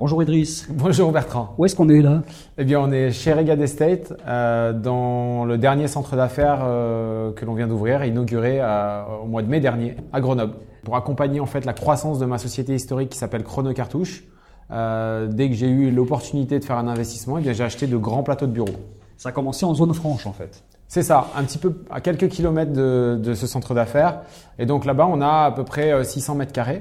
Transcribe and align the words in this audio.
Bonjour 0.00 0.22
Idriss. 0.22 0.66
Bonjour 0.70 1.12
Bertrand. 1.12 1.54
Où 1.58 1.66
est-ce 1.66 1.76
qu'on 1.76 1.90
est 1.90 2.00
là? 2.00 2.22
Eh 2.56 2.64
bien, 2.64 2.80
on 2.80 2.90
est 2.90 3.10
chez 3.10 3.34
Regad 3.34 3.60
Estate, 3.60 4.14
euh, 4.26 4.72
dans 4.72 5.44
le 5.44 5.58
dernier 5.58 5.88
centre 5.88 6.16
d'affaires 6.16 6.60
euh, 6.62 7.32
que 7.32 7.44
l'on 7.44 7.52
vient 7.52 7.68
d'ouvrir, 7.68 8.02
inauguré 8.02 8.60
euh, 8.62 9.02
au 9.22 9.26
mois 9.26 9.42
de 9.42 9.48
mai 9.48 9.60
dernier 9.60 9.96
à 10.14 10.22
Grenoble, 10.22 10.54
pour 10.84 10.96
accompagner 10.96 11.38
en 11.38 11.44
fait 11.44 11.66
la 11.66 11.74
croissance 11.74 12.18
de 12.18 12.24
ma 12.24 12.38
société 12.38 12.74
historique 12.74 13.10
qui 13.10 13.18
s'appelle 13.18 13.44
Chrono 13.44 13.74
Cartouche. 13.74 14.24
dès 14.70 15.50
que 15.50 15.54
j'ai 15.54 15.68
eu 15.68 15.90
l'opportunité 15.90 16.58
de 16.58 16.64
faire 16.64 16.78
un 16.78 16.88
investissement, 16.88 17.36
eh 17.36 17.42
bien, 17.42 17.52
j'ai 17.52 17.64
acheté 17.64 17.86
de 17.86 17.98
grands 17.98 18.22
plateaux 18.22 18.46
de 18.46 18.52
bureaux. 18.52 18.80
Ça 19.18 19.28
a 19.28 19.32
commencé 19.32 19.66
en 19.66 19.74
zone 19.74 19.92
franche 19.92 20.26
en 20.26 20.32
fait. 20.32 20.64
C'est 20.88 21.02
ça, 21.02 21.26
un 21.36 21.44
petit 21.44 21.58
peu 21.58 21.84
à 21.90 22.00
quelques 22.00 22.28
kilomètres 22.28 22.72
de, 22.72 23.20
de 23.22 23.34
ce 23.34 23.46
centre 23.46 23.74
d'affaires. 23.74 24.22
Et 24.58 24.64
donc 24.64 24.86
là-bas, 24.86 25.06
on 25.06 25.20
a 25.20 25.44
à 25.44 25.50
peu 25.50 25.64
près 25.64 26.02
600 26.02 26.36
mètres 26.36 26.52
carrés 26.52 26.80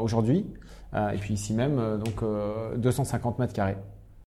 aujourd'hui. 0.00 0.46
Euh, 0.94 1.10
et 1.10 1.16
puis 1.16 1.34
ici 1.34 1.54
même, 1.54 1.78
euh, 1.78 1.96
donc 1.98 2.24
250 2.76 3.34
euh, 3.34 3.42
mètres 3.42 3.52
carrés. 3.52 3.76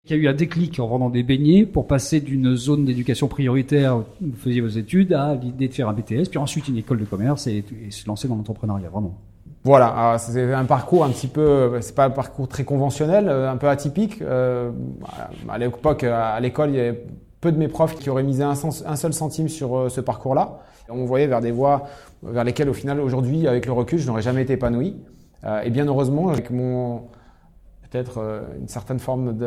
Il 0.05 0.11
y 0.11 0.13
a 0.13 0.17
eu 0.17 0.27
un 0.27 0.33
déclic 0.33 0.79
en 0.79 0.87
vendant 0.87 1.09
des 1.09 1.23
beignets 1.23 1.65
pour 1.65 1.87
passer 1.87 2.21
d'une 2.21 2.55
zone 2.55 2.85
d'éducation 2.85 3.27
prioritaire 3.27 3.97
où 3.97 4.03
vous 4.21 4.37
faisiez 4.37 4.61
vos 4.61 4.67
études 4.67 5.13
à 5.13 5.33
l'idée 5.33 5.67
de 5.67 5.73
faire 5.73 5.89
un 5.89 5.93
BTS, 5.93 6.29
puis 6.29 6.37
ensuite 6.37 6.67
une 6.67 6.77
école 6.77 6.99
de 6.99 7.05
commerce 7.05 7.47
et, 7.47 7.65
se 7.89 8.07
lancer 8.07 8.27
dans 8.27 8.35
l'entrepreneuriat, 8.35 8.89
vraiment. 8.89 9.15
Voilà, 9.63 10.17
c'est 10.19 10.53
un 10.53 10.65
parcours 10.65 11.05
un 11.05 11.09
petit 11.09 11.27
peu, 11.27 11.79
c'est 11.81 11.95
pas 11.95 12.05
un 12.05 12.11
parcours 12.11 12.47
très 12.47 12.63
conventionnel, 12.63 13.27
un 13.29 13.57
peu 13.57 13.67
atypique. 13.67 14.21
à 14.21 15.57
l'époque, 15.57 16.03
à 16.03 16.39
l'école, 16.39 16.69
il 16.69 16.75
y 16.75 16.79
avait 16.79 17.03
peu 17.41 17.51
de 17.51 17.57
mes 17.57 17.67
profs 17.67 17.95
qui 17.95 18.11
auraient 18.11 18.21
misé 18.21 18.43
un, 18.43 18.51
un 18.51 18.95
seul 18.95 19.11
centime 19.11 19.49
sur 19.49 19.89
ce 19.89 20.01
parcours-là. 20.01 20.59
On 20.87 21.05
voyait 21.05 21.25
vers 21.25 21.41
des 21.41 21.51
voies 21.51 21.87
vers 22.21 22.43
lesquelles, 22.43 22.69
au 22.69 22.73
final, 22.73 22.99
aujourd'hui, 22.99 23.47
avec 23.47 23.65
le 23.65 23.71
recul, 23.71 23.97
je 23.97 24.05
n'aurais 24.05 24.21
jamais 24.21 24.43
été 24.43 24.53
épanoui. 24.53 24.95
Euh, 25.43 25.61
et 25.61 25.69
bien 25.69 25.85
heureusement, 25.85 26.29
avec 26.29 26.49
mon 26.49 27.03
peut-être 27.89 28.17
euh, 28.17 28.41
une 28.59 28.67
certaine 28.67 28.99
forme 28.99 29.37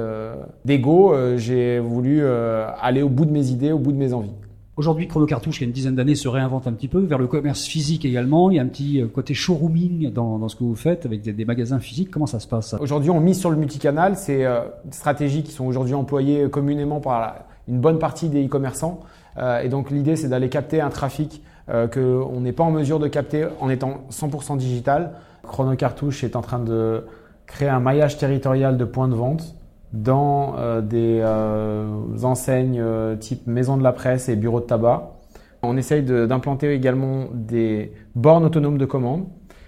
d'ego, 0.65 1.13
euh, 1.13 1.37
j'ai 1.37 1.79
voulu 1.79 2.25
aller 2.27 3.03
au 3.03 3.09
bout 3.09 3.25
de 3.25 3.31
mes 3.31 3.49
idées, 3.49 3.73
au 3.73 3.79
bout 3.79 3.93
de 3.93 3.97
mes 3.99 4.13
envies. 4.13 4.35
Aujourd'hui, 4.77 5.09
Chrono 5.09 5.27
Cartouche, 5.27 5.59
il 5.59 5.63
y 5.63 5.65
a 5.65 5.67
une 5.67 5.73
dizaine 5.73 5.97
d'années, 5.97 6.15
se 6.15 6.29
réinvente 6.29 6.69
un 6.69 6.73
petit 6.73 6.87
peu 6.87 7.01
vers 7.01 7.19
le 7.19 7.27
commerce 7.27 7.65
physique 7.65 8.05
également. 8.05 8.49
Il 8.53 8.59
y 8.59 8.61
a 8.61 8.63
un 8.63 8.69
petit 8.69 9.03
côté 9.13 9.35
showrooming 9.35 10.13
dans, 10.13 10.39
dans 10.39 10.49
ce 10.49 10.55
que 10.55 10.63
vous 10.63 10.77
faites 10.77 11.05
avec 11.05 11.23
des, 11.23 11.45
magasins 11.45 11.81
physiques. 11.81 12.13
Comment 12.13 12.27
ça 12.27 12.39
se 12.39 12.47
passe 12.47 12.77
Aujourd'hui, 12.79 13.11
on 13.11 13.19
mise 13.19 13.41
sur 13.41 13.51
le 13.51 13.57
multicanal. 13.57 14.15
C'est 14.15 14.45
des 14.45 14.93
stratégies 14.93 15.43
qui 15.43 15.51
sont 15.51 15.67
aujourd'hui 15.67 15.95
employées 15.95 16.49
communément 16.49 17.01
par 17.01 17.39
une 17.67 17.81
bonne 17.81 17.99
partie 17.99 18.29
des 18.29 18.47
e-commerçants. 18.47 19.01
et 19.37 19.69
donc, 19.69 19.91
l'idée, 19.91 20.15
c'est 20.15 20.29
d'aller 20.29 20.49
capter 20.49 20.81
un 20.81 20.91
trafic 20.91 21.43
qu'on 21.69 22.41
n'est 22.41 22.53
pas 22.53 22.65
en 22.65 22.71
mesure 22.71 22.99
de 22.99 23.09
capter 23.09 23.47
en 23.61 23.69
étant 23.69 24.07
100% 24.11 24.57
digital. 24.57 25.13
Chrono 25.43 25.77
Cartouche 25.77 26.25
est 26.25 26.37
en 26.37 26.41
train 26.41 26.59
de 26.59 27.05
créer 27.47 27.69
un 27.69 27.81
maillage 27.81 28.19
territorial 28.19 28.77
de 28.77 28.85
points 28.85 29.09
de 29.09 29.15
vente 29.15 29.55
dans 29.93 30.55
euh, 30.59 30.81
des 30.81 31.21
euh, 31.23 31.87
enseignes 32.23 32.79
euh, 32.81 33.17
type 33.17 33.47
maison 33.47 33.77
de 33.77 33.83
la 33.83 33.93
presse 33.93 34.29
et 34.29 34.37
bureau 34.37 34.61
de 34.61 34.67
tabac. 34.67 35.15
On 35.63 35.77
essaye 35.77 36.03
d'implanter 36.03 36.73
également 36.73 37.25
des 37.33 37.93
bornes 38.15 38.45
autonomes 38.45 38.79
de 38.79 38.85
commande 38.85 39.27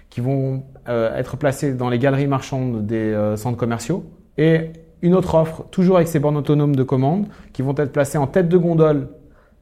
qui 0.09 0.21
vont 0.21 0.63
être 0.87 1.35
placées 1.35 1.73
dans 1.73 1.89
les 1.89 1.99
galeries 1.99 2.27
marchandes 2.27 2.85
des 2.85 3.33
centres 3.35 3.57
commerciaux. 3.57 4.05
Et 4.37 4.71
une 5.01 5.13
autre 5.13 5.35
offre, 5.35 5.65
toujours 5.69 5.97
avec 5.97 6.07
ces 6.07 6.19
bornes 6.19 6.37
autonomes 6.37 6.77
de 6.77 6.83
commande, 6.83 7.27
qui 7.51 7.61
vont 7.61 7.75
être 7.75 7.91
placées 7.91 8.17
en 8.17 8.27
tête 8.27 8.47
de 8.47 8.57
gondole 8.57 9.09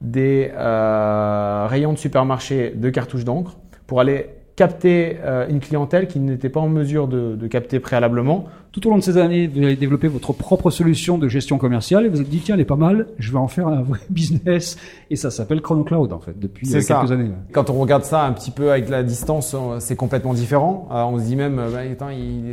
des 0.01 0.51
rayons 0.55 1.93
de 1.93 1.97
supermarché 1.97 2.71
de 2.75 2.89
cartouches 2.89 3.25
d'encre 3.25 3.57
pour 3.85 3.99
aller 3.99 4.29
capter 4.59 5.15
euh, 5.23 5.47
une 5.47 5.61
clientèle 5.61 6.05
qui 6.05 6.19
n'était 6.19 6.49
pas 6.49 6.59
en 6.59 6.67
mesure 6.67 7.07
de, 7.07 7.47
capter 7.47 7.79
préalablement. 7.79 8.43
Tout 8.71 8.85
au 8.85 8.91
long 8.91 8.97
de 8.97 9.03
ces 9.03 9.17
années, 9.17 9.47
vous 9.47 9.63
avez 9.63 9.75
développé 9.75 10.07
votre 10.07 10.31
propre 10.31 10.69
solution 10.69 11.17
de 11.17 11.27
gestion 11.27 11.57
commerciale 11.57 12.05
et 12.05 12.09
vous 12.09 12.17
vous 12.17 12.21
êtes 12.21 12.29
dit 12.29 12.39
tiens, 12.39 12.53
elle 12.53 12.61
est 12.61 12.65
pas 12.65 12.75
mal, 12.75 13.07
je 13.17 13.31
vais 13.31 13.39
en 13.39 13.47
faire 13.47 13.67
un 13.67 13.81
vrai 13.81 13.99
business 14.11 14.77
et 15.09 15.15
ça 15.15 15.31
s'appelle 15.31 15.61
ChronoCloud 15.65 16.13
en 16.13 16.19
fait 16.19 16.37
depuis 16.37 16.67
euh, 16.75 16.81
quelques 16.81 17.11
années. 17.11 17.31
Quand 17.51 17.71
on 17.71 17.79
regarde 17.79 18.03
ça 18.03 18.25
un 18.25 18.31
petit 18.31 18.51
peu 18.51 18.71
avec 18.71 18.87
la 18.89 19.01
distance, 19.01 19.55
c'est 19.79 19.95
complètement 19.95 20.35
différent. 20.35 20.87
Euh, 20.91 21.01
on 21.03 21.17
se 21.17 21.23
dit 21.23 21.35
même 21.35 21.55
bah, 21.55 22.07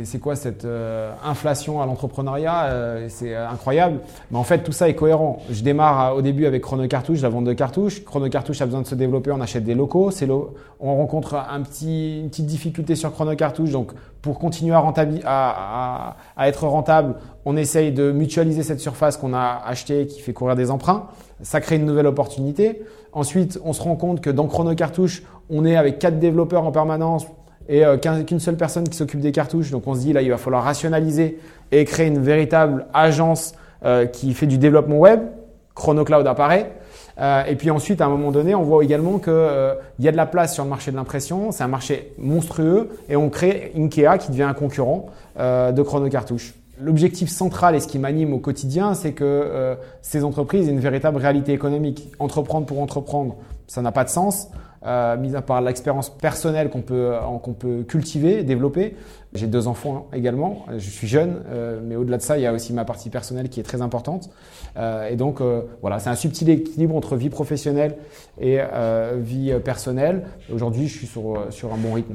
c'est 0.05 0.19
quoi 0.19 0.35
cette 0.35 0.67
inflation 1.23 1.81
à 1.81 1.85
l'entrepreneuriat 1.85 3.07
C'est 3.09 3.35
incroyable. 3.35 3.99
Mais 4.31 4.37
en 4.37 4.43
fait, 4.43 4.63
tout 4.63 4.71
ça 4.71 4.89
est 4.89 4.95
cohérent. 4.95 5.43
Je 5.51 5.61
démarre 5.61 6.15
au 6.15 6.23
début 6.23 6.47
avec 6.47 6.63
Chrono 6.63 6.87
Cartouche, 6.87 7.21
la 7.21 7.29
vente 7.29 7.45
de 7.45 7.53
cartouches. 7.53 8.03
Chrono 8.03 8.27
Cartouche 8.29 8.61
a 8.61 8.65
besoin 8.65 8.81
de 8.81 8.87
se 8.87 8.95
développer, 8.95 9.31
on 9.31 9.41
achète 9.41 9.63
des 9.63 9.75
locaux. 9.75 10.09
C'est 10.09 10.27
on 10.79 10.95
rencontre 10.95 11.35
un 11.35 11.61
petit 11.61 12.21
une 12.21 12.29
petite 12.29 12.45
difficulté 12.45 12.95
sur 12.95 13.11
Chrono 13.11 13.35
Cartouche. 13.35 13.71
Donc, 13.71 13.91
pour 14.27 14.39
continuer 14.39 14.75
à, 14.75 16.15
être 16.37 16.67
rentable, 16.67 17.15
on 17.45 17.55
essaye 17.55 17.93
de 17.93 18.11
mutualiser 18.11 18.61
cette 18.61 18.81
surface 18.81 19.15
qu'on 19.15 19.33
a 19.33 19.61
achetée 19.65 20.05
qui 20.05 20.19
fait 20.19 20.33
courir 20.33 20.57
des 20.57 20.69
emprunts. 20.69 21.07
Ça 21.41 21.61
crée 21.61 21.77
une 21.77 21.85
nouvelle 21.85 22.07
opportunité. 22.07 22.81
Ensuite, 23.13 23.57
on 23.63 23.71
se 23.71 23.81
rend 23.81 23.95
compte 23.95 24.19
que 24.19 24.29
dans 24.29 24.47
Chrono 24.47 24.75
Cartouche, 24.75 25.23
on 25.49 25.63
est 25.63 25.77
avec 25.77 25.97
quatre 25.97 26.19
développeurs 26.19 26.65
en 26.65 26.73
permanence 26.73 27.25
et 27.69 27.85
euh, 27.85 27.95
qu'une 27.95 28.41
seule 28.41 28.57
personne 28.57 28.89
qui 28.89 28.97
s'occupe 28.97 29.21
des 29.21 29.31
cartouches. 29.31 29.71
Donc, 29.71 29.87
on 29.87 29.95
se 29.95 30.01
dit 30.01 30.11
là, 30.11 30.21
il 30.21 30.29
va 30.29 30.37
falloir 30.37 30.65
rationaliser 30.65 31.39
et 31.71 31.85
créer 31.85 32.07
une 32.07 32.19
véritable 32.19 32.87
agence 32.93 33.55
euh, 33.85 34.07
qui 34.07 34.33
fait 34.33 34.47
du 34.47 34.57
développement 34.57 34.97
web. 34.97 35.21
Chrono 35.77 36.03
Cloud 36.03 36.25
apparaît. 36.27 36.71
Euh, 37.19 37.45
et 37.45 37.55
puis 37.55 37.71
ensuite, 37.71 38.01
à 38.01 38.05
un 38.05 38.09
moment 38.09 38.31
donné, 38.31 38.55
on 38.55 38.63
voit 38.63 38.83
également 38.83 39.19
qu'il 39.19 39.33
euh, 39.33 39.75
y 39.99 40.07
a 40.07 40.11
de 40.11 40.17
la 40.17 40.25
place 40.25 40.53
sur 40.53 40.63
le 40.63 40.69
marché 40.69 40.91
de 40.91 40.95
l'impression. 40.95 41.51
C'est 41.51 41.63
un 41.63 41.67
marché 41.67 42.13
monstrueux 42.17 42.89
et 43.09 43.15
on 43.15 43.29
crée 43.29 43.71
Inkea 43.77 44.17
qui 44.19 44.31
devient 44.31 44.43
un 44.43 44.53
concurrent 44.53 45.07
euh, 45.39 45.71
de 45.71 45.81
Chrono 45.81 46.09
Cartouche. 46.09 46.53
L'objectif 46.79 47.29
central 47.29 47.75
et 47.75 47.79
ce 47.79 47.87
qui 47.87 47.97
m'anime 47.97 48.33
au 48.33 48.37
quotidien, 48.37 48.93
c'est 48.93 49.13
que 49.13 49.75
ces 50.03 50.23
entreprises 50.23 50.67
aient 50.67 50.71
une 50.71 50.79
véritable 50.79 51.17
réalité 51.17 51.51
économique. 51.51 52.11
Entreprendre 52.19 52.67
pour 52.67 52.79
entreprendre, 52.79 53.35
ça 53.65 53.81
n'a 53.81 53.91
pas 53.91 54.03
de 54.03 54.09
sens 54.09 54.49
euh, 54.85 55.17
mis 55.17 55.35
à 55.35 55.41
part 55.41 55.61
l'expérience 55.61 56.09
personnelle 56.09 56.69
qu'on 56.69 56.81
peut, 56.81 57.13
euh, 57.13 57.19
qu'on 57.41 57.53
peut 57.53 57.83
cultiver, 57.83 58.43
développer. 58.43 58.95
J'ai 59.33 59.47
deux 59.47 59.67
enfants 59.67 60.07
également, 60.13 60.65
je 60.71 60.89
suis 60.89 61.07
jeune, 61.07 61.41
euh, 61.49 61.79
mais 61.83 61.95
au-delà 61.95 62.17
de 62.17 62.21
ça, 62.21 62.37
il 62.37 62.43
y 62.43 62.45
a 62.45 62.53
aussi 62.53 62.73
ma 62.73 62.85
partie 62.85 63.09
personnelle 63.09 63.49
qui 63.49 63.59
est 63.59 63.63
très 63.63 63.81
importante. 63.81 64.29
Et 65.09 65.15
donc, 65.15 65.41
voilà, 65.81 65.97
c'est 65.97 66.11
un 66.11 66.15
subtil 66.15 66.49
équilibre 66.49 66.95
entre 66.95 67.15
vie 67.15 67.29
professionnelle 67.29 67.97
et 68.39 68.59
vie 69.17 69.51
personnelle. 69.63 70.27
Aujourd'hui, 70.53 70.87
je 70.87 70.97
suis 70.99 71.07
sur, 71.07 71.47
sur 71.49 71.73
un 71.73 71.77
bon 71.77 71.93
rythme. 71.93 72.13